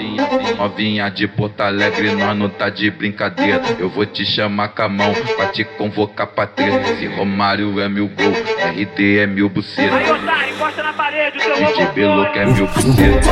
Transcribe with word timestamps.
Novinha, 0.00 0.54
novinha 0.56 1.10
de 1.10 1.28
Porto 1.28 1.60
Alegre, 1.60 2.14
nós 2.14 2.36
não 2.36 2.48
tá 2.48 2.70
de 2.70 2.90
brincadeira. 2.90 3.60
Eu 3.78 3.90
vou 3.90 4.06
te 4.06 4.24
chamar 4.24 4.68
com 4.68 4.82
a 4.82 4.88
mão 4.88 5.12
pra 5.36 5.46
te 5.48 5.62
convocar 5.62 6.26
pra 6.26 6.46
treta. 6.46 6.96
Se 6.96 7.06
Romário 7.06 7.78
é 7.78 7.88
mil 7.88 8.08
gol, 8.08 8.32
RD 8.32 9.18
é 9.18 9.26
mil 9.26 9.50
buceta. 9.50 9.94
Aí, 9.94 10.10
otário, 10.10 10.54
encosta 10.54 10.82
na 10.82 10.92
parede, 10.94 11.36
o 11.36 11.40
teu 11.40 11.54
DJ 11.56 11.86
Beloco 11.94 12.38
é 12.38 12.46
mil 12.46 12.66
buceta. 12.66 13.30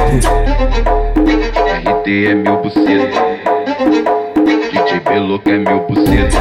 RD 1.88 2.26
é 2.26 2.34
mil 2.34 2.56
buceta. 2.58 3.20
DJ 4.70 5.00
Beloco 5.00 5.50
é 5.50 5.58
mil 5.58 5.80
buceta. 5.80 6.38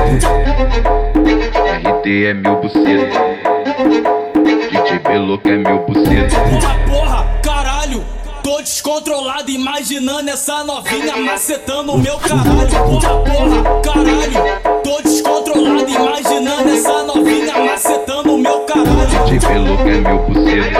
RD 2.03 2.25
é 2.25 2.33
mil 2.33 2.55
buceta. 2.57 3.19
DJ 4.71 4.99
Beloco 4.99 5.47
é 5.47 5.57
mil 5.57 5.79
buceta. 5.79 6.96
Descontrolado 8.87 9.51
imaginando 9.51 10.29
essa 10.29 10.63
novinha 10.63 11.17
macetando 11.17 11.91
o 11.91 11.97
meu 11.97 12.17
caralho. 12.19 12.69
Porra, 12.69 13.17
porra, 13.17 13.81
caralho. 13.81 14.39
Tô 14.81 15.01
descontrolado 15.01 15.89
imaginando 15.89 16.69
essa 16.69 17.03
novinha 17.03 17.57
macetando 17.65 18.35
o 18.35 18.37
meu 18.37 18.61
caralho. 18.61 19.25
DJ 19.25 19.39
Beloco 19.39 19.89
é 19.89 19.97
Aí, 19.97 20.19
buceta. 20.19 20.79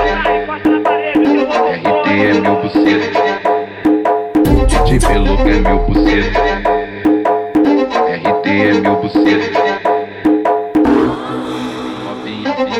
foi. 1.57 2.21
é 2.21 2.33
mil 2.33 2.55
buceta. 2.61 3.19
DJ 4.85 4.99
Beloco 4.99 5.41
é 5.41 5.59
mil 5.59 5.79
buceta. 5.79 6.39
RD 8.23 8.49
é 8.49 8.73
mil 8.73 8.95
buceta. 9.01 9.66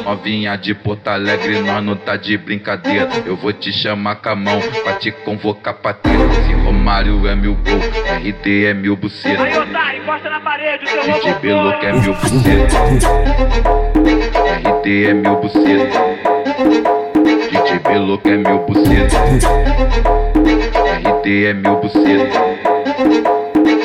Novinha, 0.04 0.56
de 0.58 0.74
Porto 0.74 1.08
Alegre, 1.08 1.62
nós 1.62 1.84
não 1.84 1.96
tá 1.96 2.16
de 2.16 2.38
brincadeira. 2.38 3.08
Eu 3.26 3.36
vou 3.36 3.54
te 3.54 3.72
chamar 3.72 4.16
com 4.16 4.30
a 4.30 4.36
mão 4.36 4.60
pra 4.84 4.94
te 4.94 5.12
convocar 5.12 5.76
pra 5.76 5.94
treta. 5.94 6.18
Se 6.46 6.54
Romário 6.54 7.28
é 7.28 7.36
mil 7.36 7.54
gol, 7.56 7.80
RD 8.18 8.66
é 8.66 8.74
mil 8.74 8.94
Aí, 8.94 9.00
buceta. 9.00 9.62
otário, 9.62 10.02
encosta 10.02 10.30
na 10.30 10.40
parede, 10.40 10.84
o 10.86 10.88
DJ 10.88 11.32
robô 11.32 11.40
Beloco 11.42 11.86
é 11.86 11.94
mil 11.94 12.14
buceta. 12.14 12.78
RD 14.82 15.06
é 15.06 15.14
mil 15.14 15.36
buceta. 15.38 16.00
DJ 17.52 17.80
Beloco 17.80 18.30
é 18.30 18.38
mil 18.38 18.60
buceta. 18.60 19.18
RD 21.24 21.46
é 21.46 21.54
mil 21.54 21.76
buceta. 21.78 22.40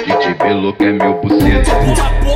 DJ 0.07 0.35
Beloco 0.35 0.83
é 0.85 0.93
mil 0.93 1.15
buceta. 1.15 2.32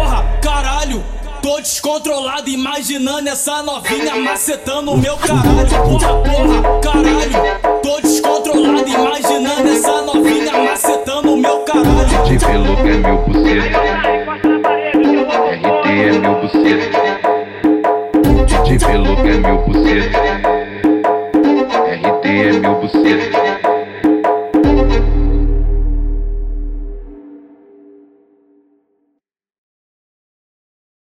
Descontrolado 1.97 2.50
imaginando 2.50 3.28
essa 3.28 3.62
novinha 3.62 4.16
macetando 4.16 4.92
o 4.92 4.98
meu 4.98 5.16
caralho. 5.16 5.66
Porra, 5.69 6.08
porra, 6.22 6.80
caralho. 6.80 7.80
Tô 7.83 8.00
descontrolado 8.02 8.89
imaginando 8.89 9.69
essa 9.69 10.02
novinha 10.02 10.52
macetando 10.52 11.33
o 11.33 11.36
meu 11.39 11.61
caralho. 11.61 12.22
DJ 12.24 12.39
Beloco 12.48 12.86
é 12.86 12.92
Aí, 12.92 13.17
buceta. 13.27 13.78
RD 15.56 15.89
é 16.02 16.12
mil 16.12 16.34
buceta. 16.41 17.00
DJ 18.64 18.78
Beloco 18.78 19.27
é 19.27 19.36
mil 19.36 19.58
buceta. 19.58 20.19
RD 21.94 22.28
é 22.28 22.52
mil 22.52 22.74
buceta. 22.74 23.66